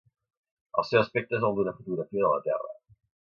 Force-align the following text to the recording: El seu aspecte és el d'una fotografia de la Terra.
El 0.81 0.87
seu 0.91 0.99
aspecte 1.01 1.37
és 1.39 1.45
el 1.51 1.59
d'una 1.59 1.75
fotografia 1.77 2.25
de 2.25 2.33
la 2.37 2.41
Terra. 2.49 2.75